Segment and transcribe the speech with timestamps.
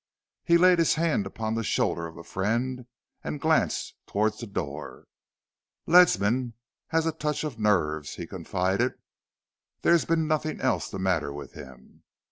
[0.43, 2.87] He laid his hand upon the shoulder of a friend,
[3.23, 5.05] and glanced towards the door.
[5.85, 6.55] "Ledsam's
[6.87, 8.95] had a touch of nerves," he confided.
[9.83, 12.01] "There's been nothing else the matter with him.